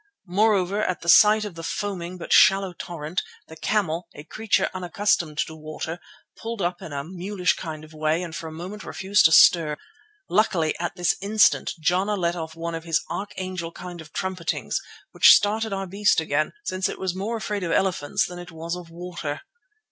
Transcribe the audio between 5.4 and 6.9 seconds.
to water, pulled up